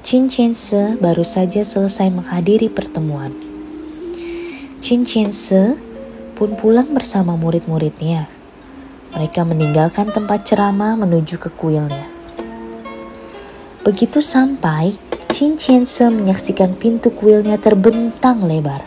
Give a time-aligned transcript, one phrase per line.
[0.00, 3.36] Chin Chen Se baru saja selesai menghadiri pertemuan.
[4.80, 5.76] Chin Chen Se
[6.32, 8.24] pun pulang bersama murid-muridnya.
[9.12, 12.08] Mereka meninggalkan tempat ceramah menuju ke kuilnya.
[13.84, 14.96] Begitu sampai,
[15.36, 18.80] Chin Chen Se menyaksikan pintu kuilnya terbentang lebar.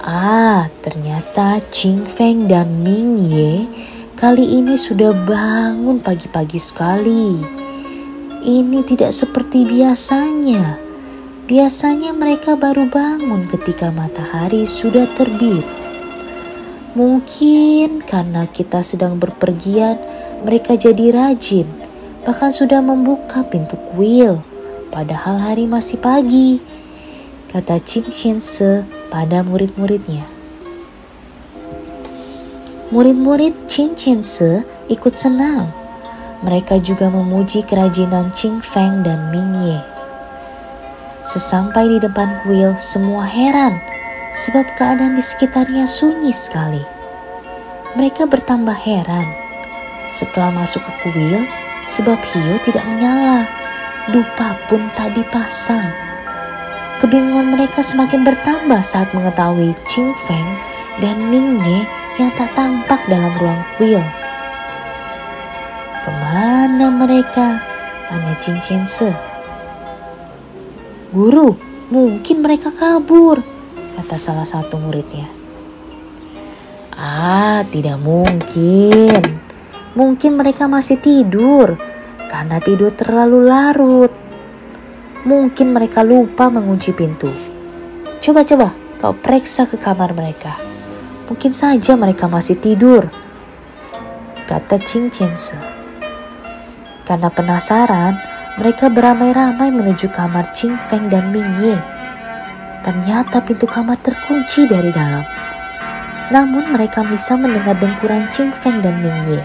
[0.00, 3.68] Ah, ternyata Ching Feng dan Ming Ye
[4.16, 7.59] kali ini sudah bangun pagi-pagi sekali.
[8.40, 10.80] Ini tidak seperti biasanya.
[11.44, 15.60] Biasanya mereka baru bangun ketika matahari sudah terbit.
[16.96, 20.00] Mungkin karena kita sedang berpergian,
[20.40, 21.68] mereka jadi rajin,
[22.24, 24.40] bahkan sudah membuka pintu kuil,
[24.88, 26.64] padahal hari masih pagi,
[27.52, 30.24] kata Qing Xianse pada murid-muridnya.
[32.88, 35.79] Murid-murid Qing Xianse ikut senang
[36.40, 39.80] mereka juga memuji kerajinan Qing Feng dan Ming Ye.
[41.20, 43.76] Sesampai di depan kuil, semua heran
[44.32, 46.80] sebab keadaan di sekitarnya sunyi sekali.
[47.92, 49.28] Mereka bertambah heran
[50.16, 51.44] setelah masuk ke kuil
[51.84, 53.44] sebab hiu tidak menyala,
[54.08, 55.84] dupa pun tak dipasang.
[57.04, 60.50] Kebingungan mereka semakin bertambah saat mengetahui Qing Feng
[61.04, 61.84] dan Ming Ye
[62.16, 64.00] yang tak tampak dalam ruang kuil.
[67.00, 67.48] Mereka?
[68.12, 69.08] Tanya Chin Chen Se.
[71.08, 71.56] Guru,
[71.88, 73.40] mungkin mereka kabur,
[73.96, 75.24] kata salah satu muridnya.
[76.92, 79.16] Ah, tidak mungkin.
[79.96, 81.80] Mungkin mereka masih tidur
[82.28, 84.12] karena tidur terlalu larut.
[85.24, 87.32] Mungkin mereka lupa mengunci pintu.
[88.20, 90.52] Coba-coba kau periksa ke kamar mereka.
[91.32, 93.08] Mungkin saja mereka masih tidur,
[94.44, 95.79] kata Ching Chen Se.
[97.10, 98.14] Karena penasaran,
[98.54, 101.74] mereka beramai-ramai menuju kamar Ching Feng dan Ming Ye.
[102.86, 105.26] Ternyata pintu kamar terkunci dari dalam.
[106.30, 109.42] Namun mereka bisa mendengar dengkuran Ching Feng dan Ming Ye.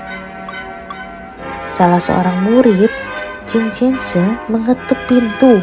[1.65, 2.93] Salah seorang murid,
[3.49, 5.57] Ching Chen Se, mengetuk pintu.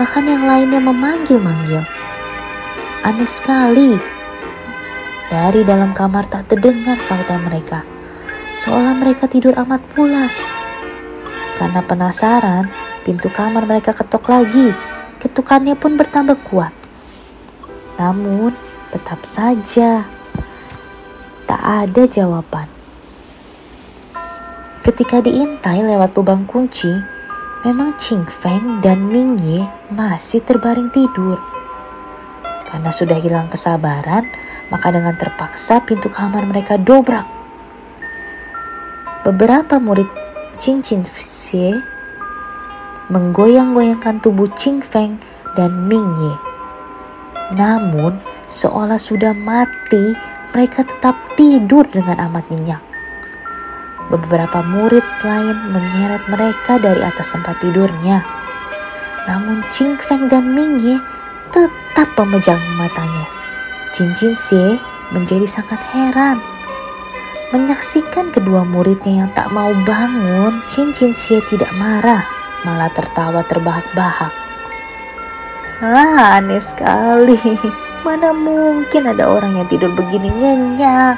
[0.00, 1.84] Bahkan yang lainnya memanggil-manggil.
[3.04, 4.00] Aneh sekali.
[5.28, 7.84] Dari dalam kamar tak terdengar sautan mereka.
[8.56, 10.63] Seolah mereka tidur amat pulas.
[11.54, 12.66] Karena penasaran,
[13.06, 14.74] pintu kamar mereka ketok lagi.
[15.22, 16.74] Ketukannya pun bertambah kuat.
[17.96, 18.50] Namun,
[18.90, 20.06] tetap saja
[21.44, 22.66] tak ada jawaban.
[24.84, 26.92] Ketika diintai lewat lubang kunci,
[27.64, 31.40] memang Ching Feng dan Ming Ye masih terbaring tidur.
[32.68, 34.28] Karena sudah hilang kesabaran,
[34.68, 37.24] maka dengan terpaksa pintu kamar mereka dobrak.
[39.24, 40.23] Beberapa murid
[40.54, 41.82] Qing Qin Xie
[43.10, 45.18] menggoyang-goyangkan tubuh Qing Feng
[45.58, 46.34] dan Ming Ye.
[47.58, 50.14] Namun, seolah sudah mati,
[50.54, 52.82] mereka tetap tidur dengan amat nyenyak.
[54.14, 58.22] Beberapa murid lain menyeret mereka dari atas tempat tidurnya.
[59.26, 60.96] Namun Qing Feng dan Ming Ye
[61.50, 63.26] tetap memejam matanya.
[63.94, 64.74] Jin Xie
[65.14, 66.53] menjadi sangat heran
[67.54, 72.26] Menyaksikan kedua muridnya yang tak mau bangun, Chin Xie tidak marah,
[72.66, 74.34] malah tertawa terbahak-bahak.
[75.78, 77.38] Ah, aneh sekali.
[78.02, 81.14] Mana mungkin ada orang yang tidur begini nyenyak,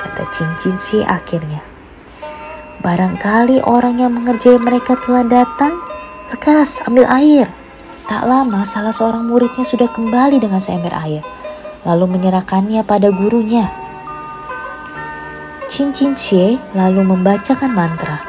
[0.00, 0.48] kata Chin
[0.80, 1.60] Xie akhirnya.
[2.80, 5.76] Barangkali orang yang mengerjai mereka telah datang.
[6.32, 7.52] Lekas, ambil air.
[8.08, 11.20] Tak lama salah seorang muridnya sudah kembali dengan seember air,
[11.84, 13.83] lalu menyerahkannya pada gurunya.
[15.74, 18.22] Chin Xie lalu membacakan mantra.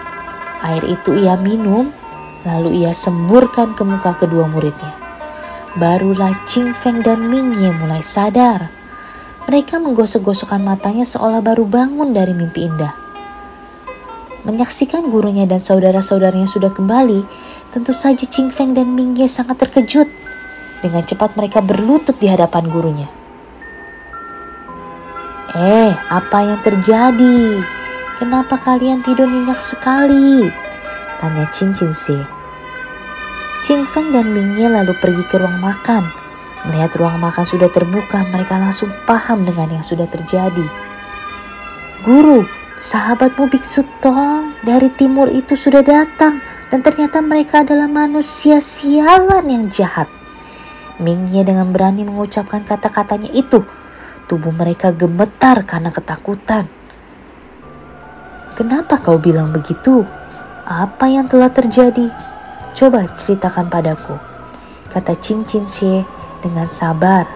[0.65, 1.93] Air itu ia minum,
[2.41, 4.97] lalu ia semburkan ke muka kedua muridnya.
[5.77, 8.73] Barulah Qing Feng dan Ming Ye mulai sadar.
[9.45, 12.97] Mereka menggosok-gosokkan matanya seolah baru bangun dari mimpi indah.
[14.41, 17.29] Menyaksikan gurunya dan saudara-saudaranya sudah kembali,
[17.69, 20.09] tentu saja Qing Feng dan Ming Ye sangat terkejut.
[20.81, 23.14] Dengan cepat mereka berlutut di hadapan gurunya.
[25.55, 27.63] Eh, apa yang terjadi?
[28.19, 30.51] Kenapa kalian tidur nyenyak sekali?
[31.15, 32.19] Tanya Chin Si.
[33.63, 36.11] Ching Feng dan Mingye lalu pergi ke ruang makan.
[36.67, 40.67] Melihat ruang makan sudah terbuka, mereka langsung paham dengan yang sudah terjadi.
[42.03, 42.43] Guru,
[42.75, 49.71] sahabatmu Biksu Tong dari timur itu sudah datang dan ternyata mereka adalah manusia sialan yang
[49.71, 50.11] jahat.
[50.99, 53.63] Mingye dengan berani mengucapkan kata-katanya itu.
[54.25, 56.65] Tubuh mereka gemetar karena ketakutan.
[58.55, 60.07] Kenapa kau bilang begitu?
[60.65, 62.09] Apa yang telah terjadi?
[62.75, 64.17] Coba ceritakan padaku,
[64.89, 66.03] kata Chin Xie
[66.41, 67.29] dengan sabar.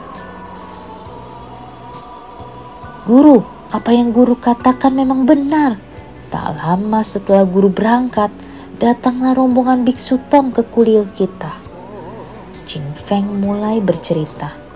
[3.06, 5.78] Guru, apa yang guru katakan memang benar.
[6.30, 8.30] Tak lama setelah guru berangkat,
[8.78, 11.54] datanglah rombongan biksu Tong ke kuil kita.
[12.70, 14.69] Jing Feng mulai bercerita.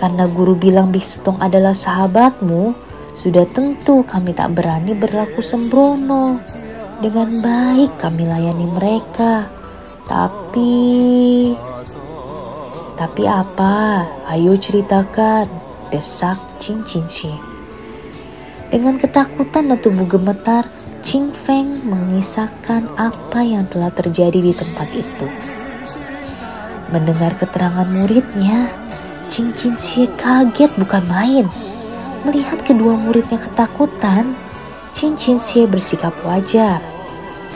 [0.00, 2.72] Karena guru bilang biksu Tong adalah sahabatmu,
[3.12, 6.40] sudah tentu kami tak berani berlaku sembrono.
[7.04, 9.52] Dengan baik kami layani mereka.
[10.08, 10.72] Tapi...
[12.96, 14.08] Tapi apa?
[14.32, 15.44] Ayo ceritakan.
[15.92, 17.34] Desak Cing Cing Xie.
[18.70, 20.70] Dengan ketakutan dan tubuh gemetar,
[21.02, 25.26] Ching Feng mengisahkan apa yang telah terjadi di tempat itu.
[26.94, 28.70] Mendengar keterangan muridnya,
[29.30, 31.46] Ching Chin Xie kaget bukan main.
[32.26, 34.34] Melihat kedua muridnya ketakutan,
[34.90, 36.82] Chin Xie bersikap wajar.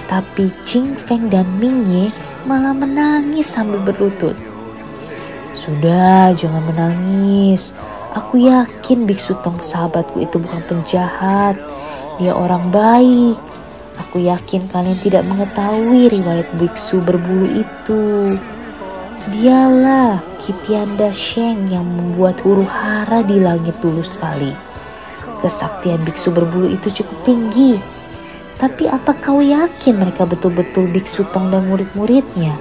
[0.07, 2.15] Tapi Ching Feng dan Ming Ye
[2.47, 4.39] malah menangis sambil berlutut.
[5.59, 7.75] Sudah, jangan menangis.
[8.15, 11.59] Aku yakin Biksu Tong sahabatku itu bukan penjahat.
[12.23, 13.35] Dia orang baik.
[13.99, 18.39] Aku yakin kalian tidak mengetahui riwayat biksu berbulu itu.
[19.25, 24.53] Dialah Kitianda Sheng yang membuat huru hara di langit dulu sekali.
[25.41, 27.95] Kesaktian biksu berbulu itu cukup tinggi
[28.55, 32.55] tapi apa kau yakin mereka betul-betul biksu Tong dan murid-muridnya?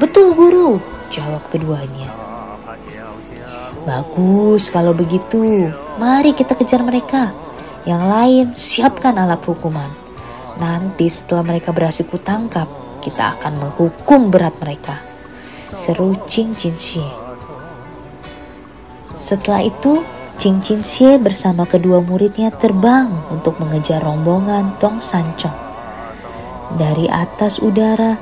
[0.00, 0.80] Betul guru,
[1.12, 2.08] jawab keduanya.
[3.84, 5.68] Bagus kalau begitu,
[6.00, 7.36] mari kita kejar mereka.
[7.84, 9.92] Yang lain siapkan alat hukuman.
[10.60, 12.68] Nanti setelah mereka berhasil kutangkap,
[13.00, 15.09] kita akan menghukum berat mereka.
[15.70, 17.06] Seru Cing Chin Xie.
[19.22, 20.02] Setelah itu,
[20.40, 25.54] Cing Chin Xie bersama kedua muridnya terbang untuk mengejar rombongan Tong Sancong.
[26.74, 28.18] Dari atas udara,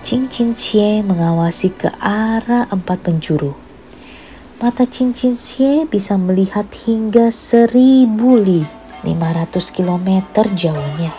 [0.00, 3.52] Cing Chin Xie mengawasi ke arah empat penjuru.
[4.62, 8.62] Mata Cing Chin Xie bisa melihat hingga seribu li,
[9.02, 10.08] 500 km
[10.54, 11.12] jauhnya.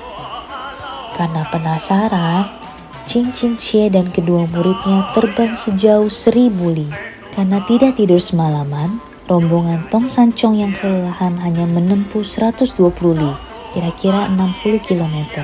[1.13, 2.62] Karena penasaran,
[3.03, 6.87] Cing Chin Xie dan kedua muridnya terbang sejauh seribu li.
[7.35, 12.79] Karena tidak tidur semalaman, rombongan Tong Sancong yang kelelahan hanya menempuh 120
[13.19, 13.31] li,
[13.75, 15.43] kira-kira 60 km.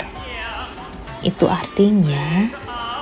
[1.20, 2.48] Itu artinya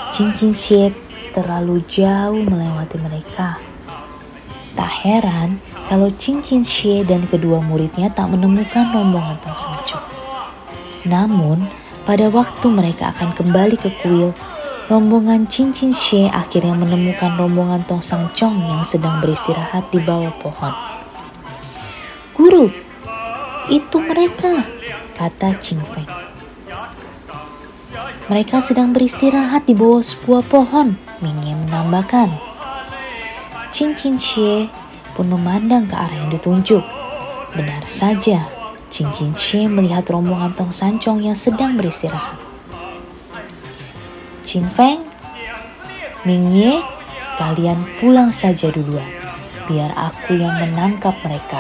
[0.10, 0.90] Cing Chin Xie
[1.38, 3.62] terlalu jauh melewati mereka.
[4.74, 10.06] Tak heran kalau Cing Chin Xie dan kedua muridnya tak menemukan rombongan Tong Sancong.
[11.06, 11.70] Namun,
[12.08, 14.32] pada waktu mereka akan kembali ke kuil,
[14.88, 20.72] Rombongan Chin Xie akhirnya menemukan rombongan Tong Sang Chong yang sedang beristirahat di bawah pohon.
[22.32, 22.72] Guru,
[23.68, 24.64] itu mereka,
[25.12, 26.08] kata Ching Feng.
[28.32, 32.32] Mereka sedang beristirahat di bawah sebuah pohon, Mingye menambahkan.
[33.76, 34.72] Chin Xie
[35.12, 36.88] pun memandang ke arah yang ditunjuk.
[37.52, 38.48] Benar saja,
[38.88, 42.40] Chin Chin Xie melihat rombongan Tong Sancong yang sedang beristirahat.
[44.48, 45.04] Chin Feng,
[46.24, 46.80] Ming Ye,
[47.36, 49.12] kalian pulang saja duluan.
[49.68, 51.60] Biar aku yang menangkap mereka.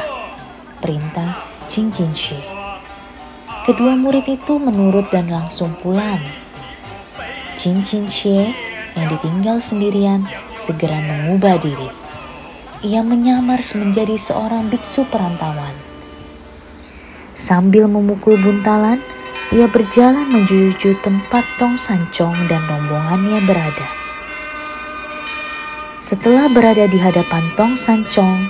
[0.79, 2.39] Perintah Chin Chin Shi.
[3.67, 6.23] Kedua murid itu menurut dan langsung pulang.
[7.59, 8.55] Chin Chin Shi
[8.95, 10.23] yang ditinggal sendirian
[10.55, 11.91] segera mengubah diri.
[12.87, 15.86] Ia menyamar menjadi seorang biksu perantauan.
[17.37, 18.97] Sambil memukul buntalan,
[19.53, 23.87] ia berjalan menuju tempat Tong Sancong dan rombongannya berada.
[26.01, 28.49] Setelah berada di hadapan Tong Sancong,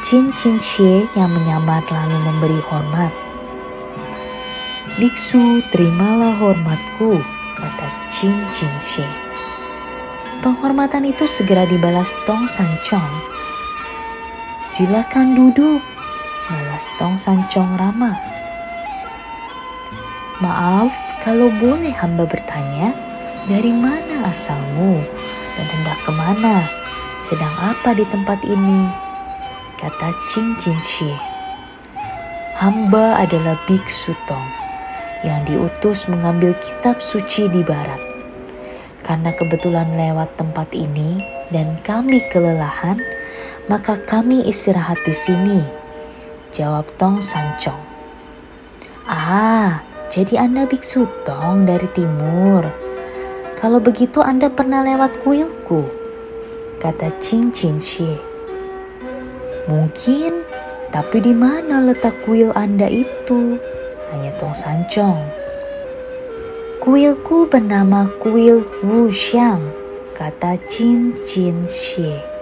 [0.00, 3.12] Chin Chin Xie yang menyamar lalu memberi hormat.
[4.96, 7.20] Biksu, terimalah hormatku,
[7.60, 9.04] kata Chin Chin Xie.
[10.40, 13.12] Penghormatan itu segera dibalas Tong Sancong.
[14.64, 15.84] Silakan duduk,
[16.46, 18.14] balas Tong Sancong ramah.
[20.38, 22.94] Maaf kalau boleh hamba bertanya,
[23.50, 25.02] dari mana asalmu
[25.58, 26.62] dan hendak ke mana?
[27.18, 28.86] Sedang apa di tempat ini?
[29.80, 31.16] Kata Cing Cin Xie.
[32.56, 34.48] Hamba adalah Biksu Tong
[35.24, 38.00] yang diutus mengambil kitab suci di barat.
[39.02, 42.98] Karena kebetulan lewat tempat ini dan kami kelelahan,
[43.66, 45.85] maka kami istirahat di sini.
[46.56, 47.76] Jawab Tong Sancong.
[49.04, 52.64] Ah, jadi Anda biksu Tong dari timur.
[53.60, 55.84] Kalau begitu Anda pernah lewat kuilku,
[56.80, 58.16] kata Cing Cing Xie.
[59.68, 60.48] Mungkin,
[60.88, 63.60] tapi di mana letak kuil Anda itu?
[64.08, 65.28] Tanya Tong Sancong.
[66.80, 69.60] Kuilku bernama kuil Wu Xiang,
[70.16, 72.35] kata Jin Jin Xie.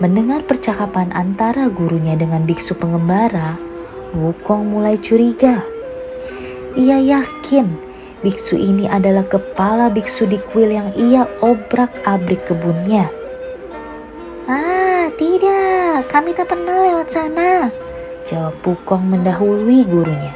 [0.00, 3.60] Mendengar percakapan antara gurunya dengan biksu pengembara,
[4.16, 5.60] Wukong mulai curiga.
[6.72, 7.68] Ia yakin
[8.24, 13.12] biksu ini adalah kepala biksu di kuil yang ia obrak-abrik kebunnya.
[14.48, 17.68] Ah, tidak, kami tak pernah lewat sana,
[18.24, 20.32] jawab Wukong mendahului gurunya.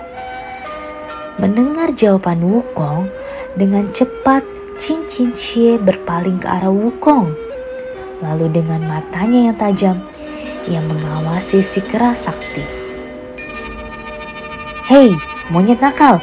[1.40, 3.08] Mendengar jawaban Wukong,
[3.56, 4.44] dengan cepat
[4.76, 7.53] Chin Chin Xie berpaling ke arah Wukong.
[8.22, 9.96] Lalu dengan matanya yang tajam,
[10.70, 12.62] ia mengawasi si keras sakti.
[14.84, 15.16] Hei,
[15.48, 16.20] monyet nakal.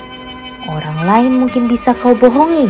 [0.69, 2.69] Orang lain mungkin bisa kau bohongi,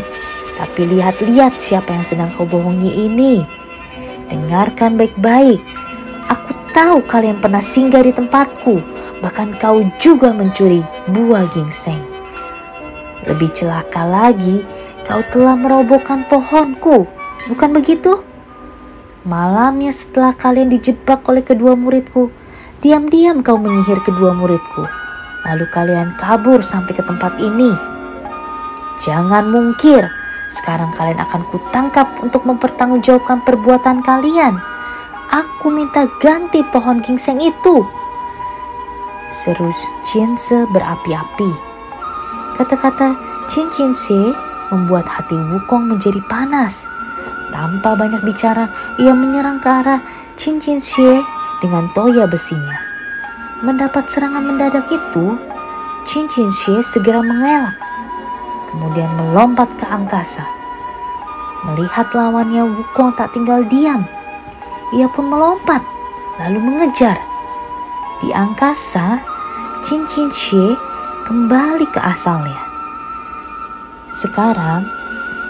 [0.56, 3.44] tapi lihat-lihat siapa yang sedang kau bohongi ini.
[4.32, 5.60] Dengarkan baik-baik.
[6.32, 8.80] Aku tahu kalian pernah singgah di tempatku,
[9.20, 10.80] bahkan kau juga mencuri
[11.12, 12.00] buah gingseng.
[13.28, 14.64] Lebih celaka lagi,
[15.04, 17.06] kau telah merobohkan pohonku,
[17.52, 18.24] bukan begitu?
[19.22, 22.34] Malamnya setelah kalian dijebak oleh kedua muridku,
[22.82, 24.82] diam-diam kau menyihir kedua muridku.
[25.46, 27.70] Lalu kalian kabur sampai ke tempat ini.
[29.06, 30.10] Jangan mungkir,
[30.50, 34.58] sekarang kalian akan kutangkap untuk mempertanggungjawabkan perbuatan kalian.
[35.30, 37.86] Aku minta ganti pohon gingseng itu.
[39.30, 39.72] Seru
[40.04, 41.52] Jinse berapi-api.
[42.58, 43.16] Kata-kata
[43.48, 44.34] Chin Xie
[44.74, 47.01] membuat hati Wukong menjadi panas.
[47.52, 50.00] Tanpa banyak bicara, ia menyerang ke arah
[50.40, 51.20] Chin Xie
[51.60, 52.80] dengan toya besinya.
[53.62, 55.36] Mendapat serangan mendadak itu,
[56.08, 57.76] Chin Xie segera mengelak,
[58.72, 60.48] kemudian melompat ke angkasa.
[61.68, 64.02] Melihat lawannya Wukong tak tinggal diam,
[64.98, 65.84] ia pun melompat
[66.42, 67.20] lalu mengejar.
[68.24, 69.22] Di angkasa,
[69.86, 70.74] Chin Xie
[71.28, 72.58] kembali ke asalnya.
[74.10, 75.01] Sekarang,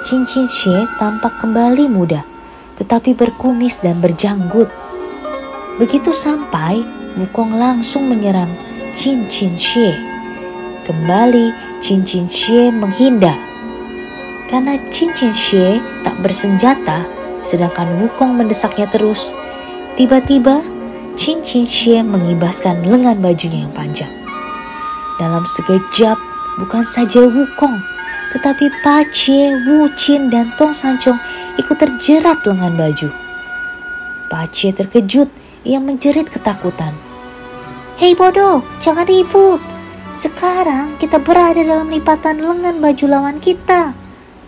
[0.02, 2.26] cincin Xie tampak kembali muda,
[2.82, 4.70] tetapi berkumis dan berjanggut.
[5.78, 6.82] Begitu sampai,
[7.12, 8.50] Wukong langsung menyerang
[8.98, 9.94] cincin Xie.
[10.88, 11.54] Kembali,
[11.84, 13.38] cincin Xie menghindar.
[14.50, 17.06] Karena cincin Xie tak bersenjata,
[17.46, 19.38] sedangkan Wukong mendesaknya terus.
[20.00, 20.66] Tiba-tiba,
[21.14, 24.12] cincin Xie mengibaskan lengan bajunya yang panjang.
[25.22, 26.18] Dalam sekejap,
[26.58, 27.78] bukan saja Wukong,
[28.32, 31.20] tetapi Pacie, Wu Qin, dan Tong Sancong
[31.60, 33.10] ikut terjerat lengan baju.
[34.32, 35.28] Pacie terkejut,
[35.68, 36.96] ia menjerit ketakutan.
[38.00, 39.60] Hei bodoh, jangan ribut.
[40.12, 43.96] Sekarang kita berada dalam lipatan lengan baju lawan kita,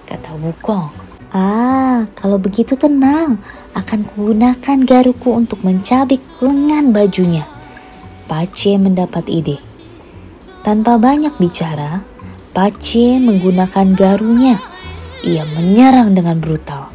[0.08, 0.92] kata Wukong.
[1.34, 3.42] Ah, kalau begitu tenang,
[3.74, 7.50] akan kugunakan garuku untuk mencabik lengan bajunya.
[8.30, 9.58] Pace mendapat ide.
[10.62, 12.06] Tanpa banyak bicara,
[12.53, 14.62] Pace menggunakan garunya.
[15.25, 16.93] Ia menyerang dengan brutal.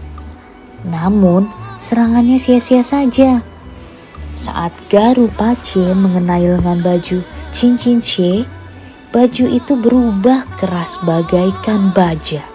[0.87, 1.51] Namun,
[1.83, 3.43] serangannya sia-sia saja.
[4.39, 8.47] Saat garu Pace mengenai lengan baju cincin Xie,
[9.11, 12.47] baju itu berubah keras bagaikan baja.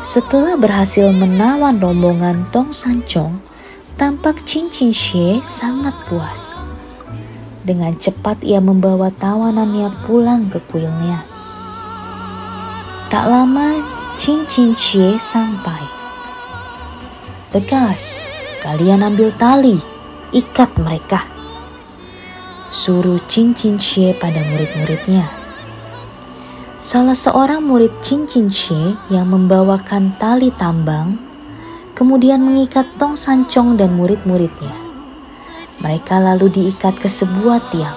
[0.00, 3.44] Setelah berhasil menawan rombongan Tong Sancong,
[4.00, 6.64] tampak cincin Xie sangat puas.
[7.60, 11.36] Dengan cepat ia membawa tawanannya pulang ke kuilnya.
[13.08, 13.80] Tak lama,
[14.20, 14.44] Chin
[14.76, 15.80] Xie sampai.
[17.48, 18.20] Tegas,
[18.60, 19.80] kalian ambil tali,
[20.36, 21.24] ikat mereka.
[22.68, 25.24] Suruh Chin Xie pada murid-muridnya.
[26.84, 31.16] Salah seorang murid Chin Xie yang membawakan tali tambang,
[31.96, 34.76] kemudian mengikat Tong Sancong dan murid-muridnya.
[35.80, 37.96] Mereka lalu diikat ke sebuah tiang.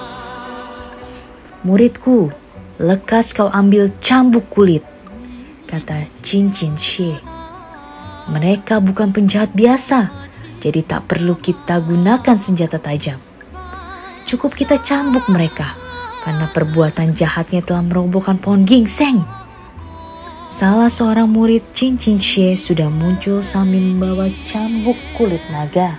[1.67, 2.31] Muridku,
[2.79, 4.87] lekas kau ambil cambuk kulit,
[5.71, 7.15] kata Chin Chin Xie.
[8.27, 10.11] Mereka bukan penjahat biasa,
[10.59, 13.23] jadi tak perlu kita gunakan senjata tajam.
[14.27, 15.79] Cukup kita cambuk mereka,
[16.27, 19.23] karena perbuatan jahatnya telah merobohkan pohon gingseng.
[20.51, 25.95] Salah seorang murid Chin Chin Xie sudah muncul sambil membawa cambuk kulit naga.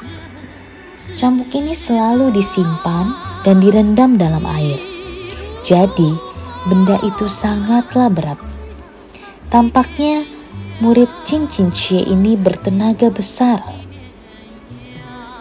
[1.17, 4.77] Cambuk ini selalu disimpan dan direndam dalam air.
[5.65, 6.13] Jadi,
[6.69, 8.41] benda itu sangatlah berat.
[9.53, 10.25] Tampaknya
[10.81, 13.61] murid Chin Xie ini bertenaga besar.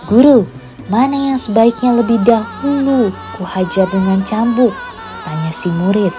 [0.03, 0.43] Guru,
[0.91, 4.75] mana yang sebaiknya lebih dahulu ku hajar dengan cambuk?
[5.23, 6.11] Tanya si murid.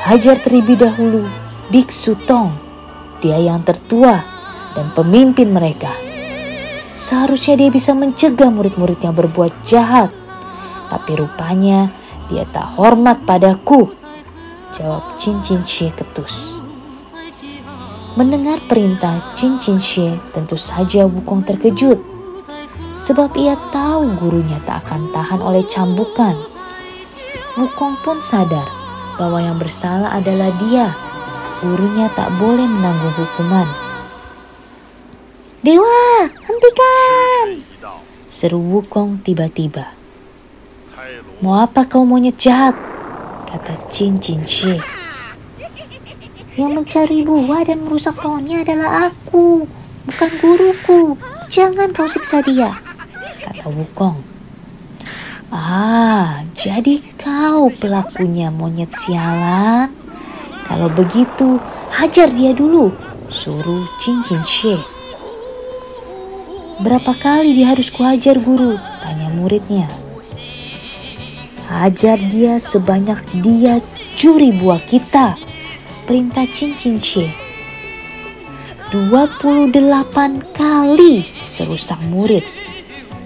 [0.00, 1.28] Hajar terlebih dahulu
[1.68, 2.56] Biksu Tong.
[3.20, 4.24] Dia yang tertua
[4.72, 5.92] dan pemimpin mereka.
[6.96, 10.08] Seharusnya dia bisa mencegah murid-muridnya berbuat jahat.
[10.88, 11.92] Tapi rupanya
[12.32, 14.03] dia tak hormat padaku.
[14.74, 16.58] Jawab Chin Xie ketus.
[18.18, 22.02] Mendengar perintah Chin Xie, tentu saja Wukong terkejut.
[22.98, 26.34] Sebab ia tahu gurunya tak akan tahan oleh cambukan.
[27.54, 28.66] Wukong pun sadar
[29.14, 30.90] bahwa yang bersalah adalah dia.
[31.62, 33.70] Gurunya tak boleh menanggung hukuman.
[35.62, 37.62] Dewa, hentikan!
[38.26, 39.94] Seru Wukong tiba-tiba.
[41.38, 42.93] Mau apa kau monyet jahat?
[43.54, 44.82] Kata Chin Chin Xie.
[46.58, 49.62] Yang mencari buah dan merusak pohonnya adalah aku,
[50.10, 51.14] bukan guruku.
[51.46, 52.74] Jangan kau siksa dia,
[53.46, 54.18] kata Wukong.
[55.54, 59.94] Ah, jadi kau pelakunya monyet sialan.
[60.66, 61.62] Kalau begitu,
[61.94, 62.90] hajar dia dulu,
[63.30, 64.82] suruh Chin Chin Xie.
[66.82, 68.74] Berapa kali dia harus kuhajar guru?
[68.98, 69.86] Tanya muridnya.
[71.64, 73.80] Hajar dia sebanyak dia
[74.20, 75.32] curi buah kita,
[76.04, 77.32] perintah Chin Xie.
[78.92, 79.72] 28
[80.52, 82.44] kali seru sang murid.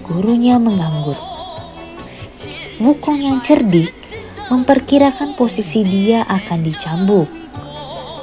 [0.07, 1.19] Gurunya menganggur.
[2.79, 3.91] Wukong yang cerdik
[4.47, 7.27] memperkirakan posisi dia akan dicambuk.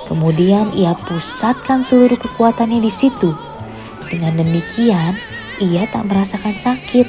[0.08, 3.36] Kemudian ia pusatkan seluruh kekuatannya di situ.
[4.08, 5.20] Dengan demikian,
[5.60, 7.06] ia tak merasakan sakit.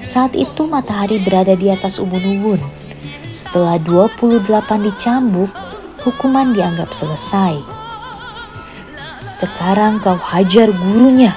[0.00, 2.60] Saat itu matahari berada di atas ubun-ubun.
[3.28, 4.48] Setelah 28
[4.88, 5.52] dicambuk,
[6.00, 7.60] hukuman dianggap selesai.
[9.20, 11.36] Sekarang kau hajar gurunya.